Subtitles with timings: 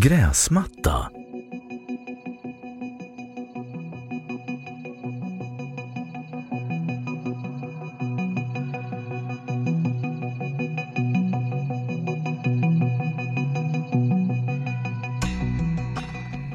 [0.00, 1.10] Gräsmatta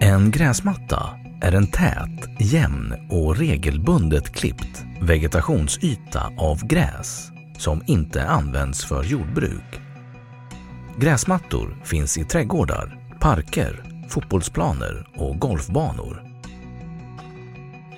[0.00, 2.08] En gräsmatta är en tät,
[2.40, 9.80] jämn och regelbundet klippt vegetationsyta av gräs som inte används för jordbruk.
[10.98, 16.22] Gräsmattor finns i trädgårdar, parker, fotbollsplaner och golfbanor.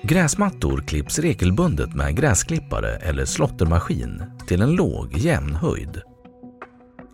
[0.03, 6.01] Gräsmattor klipps regelbundet med gräsklippare eller slåttermaskin till en låg, jämn höjd.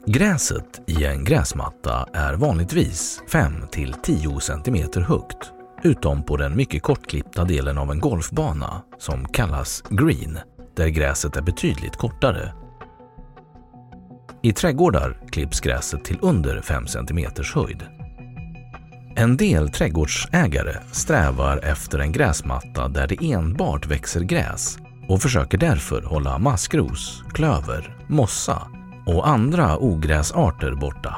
[0.07, 5.51] Gräset i en gräsmatta är vanligtvis 5-10 cm högt,
[5.83, 10.39] utom på den mycket kortklippta delen av en golfbana som kallas green,
[10.75, 12.53] där gräset är betydligt kortare.
[14.43, 17.19] I trädgårdar klipps gräset till under 5 cm
[17.55, 17.83] höjd.
[19.15, 26.01] En del trädgårdsägare strävar efter en gräsmatta där det enbart växer gräs och försöker därför
[26.01, 28.67] hålla maskros, klöver, mossa
[29.05, 31.15] och andra ogräsarter borta.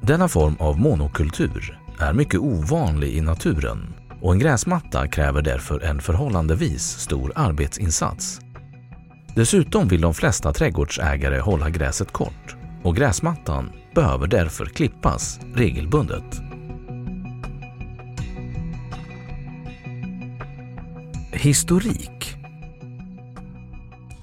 [0.00, 6.00] Denna form av monokultur är mycket ovanlig i naturen och en gräsmatta kräver därför en
[6.00, 8.40] förhållandevis stor arbetsinsats.
[9.40, 16.40] Dessutom vill de flesta trädgårdsägare hålla gräset kort och gräsmattan behöver därför klippas regelbundet.
[21.32, 22.36] Historik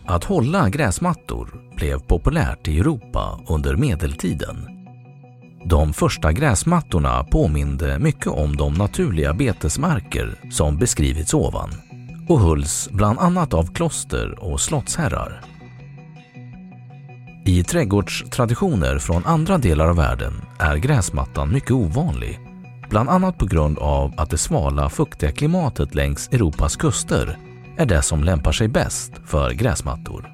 [0.05, 4.57] Att hålla gräsmattor blev populärt i Europa under medeltiden.
[5.65, 11.86] De första gräsmattorna påminde mycket om de naturliga betesmarker som beskrivits ovan
[12.27, 15.41] och hölls bland annat av kloster och slottsherrar.
[17.45, 22.39] I trädgårdstraditioner från andra delar av världen är gräsmattan mycket ovanlig,
[22.89, 27.37] bland annat på grund av att det svala, fuktiga klimatet längs Europas kuster
[27.77, 30.29] är det som lämpar sig bäst för gräsmattor.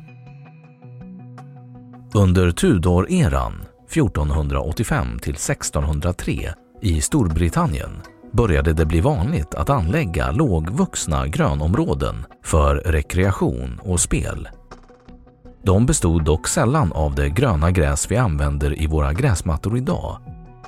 [2.14, 3.54] Under Tudor-eran
[3.92, 8.02] 1485 till 1603 i Storbritannien
[8.34, 14.50] började det bli vanligt att anlägga lågvuxna grönområden för rekreation och spel.
[15.64, 20.18] De bestod dock sällan av det gröna gräs vi använder i våra gräsmattor idag,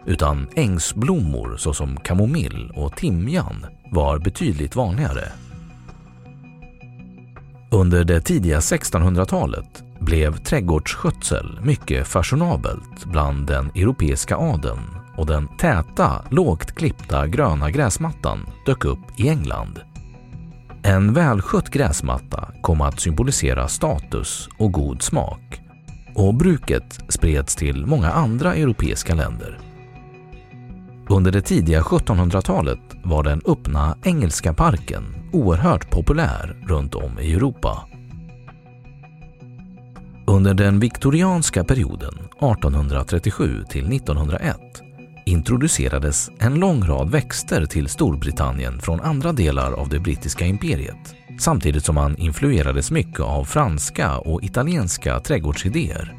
[0.06, 5.32] utan ängsblommor såsom kamomill och timjan var betydligt vanligare.
[7.72, 16.26] Under det tidiga 1600-talet blev trädgårdsskötsel mycket fashionabelt bland den europeiska adeln och den täta,
[16.30, 19.80] lågt klippta gröna gräsmattan dök upp i England.
[20.84, 25.62] En välskött gräsmatta kom att symbolisera status och god smak
[26.16, 29.60] och bruket spreds till många andra europeiska länder.
[31.10, 35.04] Under det tidiga 1700-talet var den öppna Engelska parken
[35.34, 37.88] oerhört populär runt om i Europa.
[40.28, 44.58] Under den viktorianska perioden 1837 till 1901
[45.26, 51.86] introducerades en lång rad växter till Storbritannien från andra delar av det brittiska imperiet samtidigt
[51.86, 56.14] som man influerades mycket av franska och italienska trädgårdsidéer.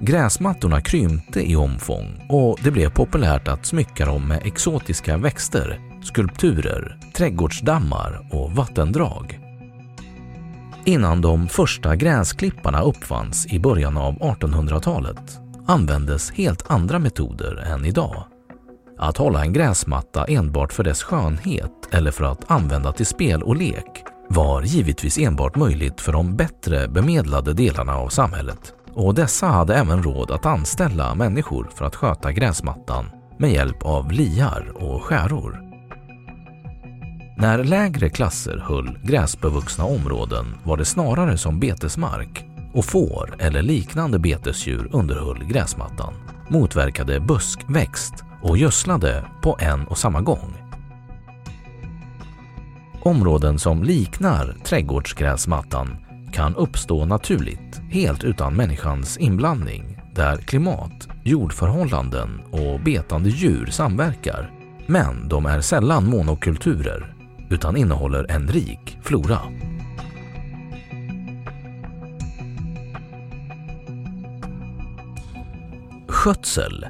[0.00, 6.98] Gräsmattorna krympte i omfång och det blev populärt att smycka dem med exotiska växter, skulpturer,
[7.16, 9.40] trädgårdsdammar och vattendrag.
[10.84, 18.24] Innan de första gräsklipparna uppfanns i början av 1800-talet användes helt andra metoder än idag.
[18.98, 23.56] Att hålla en gräsmatta enbart för dess skönhet eller för att använda till spel och
[23.56, 29.74] lek var givetvis enbart möjligt för de bättre bemedlade delarna av samhället och dessa hade
[29.74, 35.60] även råd att anställa människor för att sköta gräsmattan med hjälp av liar och skäror.
[37.36, 44.18] När lägre klasser höll gräsbevuxna områden var det snarare som betesmark och får eller liknande
[44.18, 46.14] betesdjur underhöll gräsmattan,
[46.48, 50.54] motverkade buskväxt och gödslade på en och samma gång.
[53.02, 55.96] Områden som liknar trädgårdsgräsmattan
[56.32, 64.50] kan uppstå naturligt, helt utan människans inblandning, där klimat, jordförhållanden och betande djur samverkar.
[64.86, 67.14] Men de är sällan monokulturer,
[67.50, 69.40] utan innehåller en rik flora.
[76.24, 76.86] Skötsel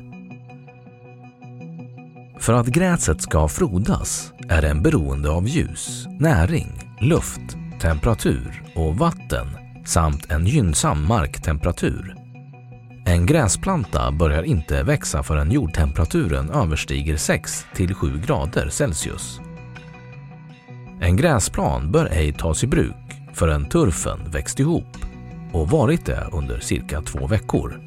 [2.38, 9.46] För att gräset ska frodas är den beroende av ljus, näring, luft, temperatur och vatten
[9.84, 12.16] samt en gynnsam marktemperatur.
[13.06, 19.40] En gräsplanta börjar inte växa förrän jordtemperaturen överstiger 6 till 7 grader Celsius.
[21.00, 24.96] En gräsplan bör ej tas i bruk förrän turfen växt ihop
[25.52, 27.80] och varit det under cirka två veckor.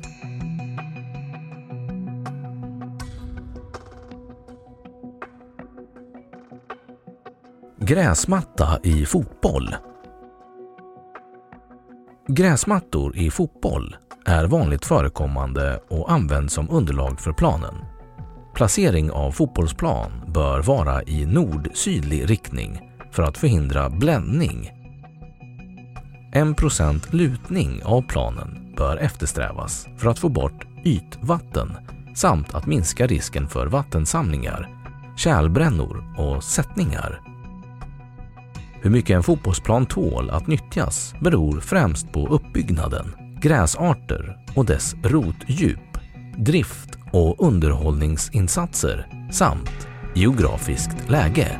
[7.87, 9.75] Gräsmatta i fotboll
[12.27, 13.95] Gräsmattor i fotboll
[14.25, 17.75] är vanligt förekommande och används som underlag för planen.
[18.55, 22.81] Placering av fotbollsplan bör vara i nord-sydlig riktning
[23.11, 24.71] för att förhindra bländning.
[26.33, 31.77] 1% lutning av planen bör eftersträvas för att få bort ytvatten
[32.15, 34.69] samt att minska risken för vattensamlingar,
[35.17, 37.36] kärlbrännor och sättningar.
[38.87, 45.97] Hur mycket en fotbollsplan tål att nyttjas beror främst på uppbyggnaden, gräsarter och dess rotdjup,
[46.37, 51.59] drift och underhållningsinsatser samt geografiskt läge.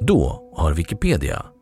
[0.00, 1.46] Då har Wikipedia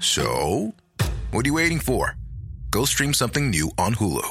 [0.00, 0.74] So,
[1.32, 2.14] what are you waiting for?
[2.70, 4.22] Go stream something new on Hulu.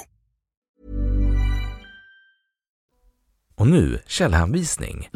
[3.55, 5.09] Och nu källhänvisning.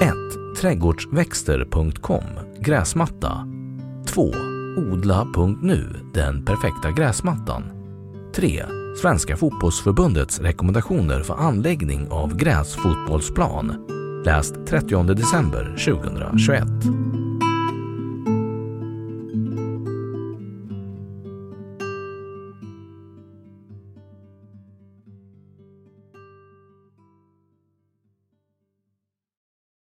[0.00, 0.12] 1.
[0.60, 2.24] Trädgårdsväxter.com
[2.58, 3.46] Gräsmatta
[4.06, 4.32] 2.
[4.76, 7.64] Odla.nu Den perfekta gräsmattan
[8.34, 8.64] 3.
[9.02, 13.93] Svenska fotbollsförbundets rekommendationer för anläggning av gräsfotbollsplan
[14.24, 17.23] Läst 30 december 2021.